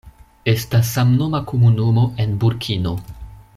Estas 0.53 0.87
samnoma 0.93 1.43
komunumo 1.53 2.07
en 2.25 2.35
Burkino. 2.45 2.97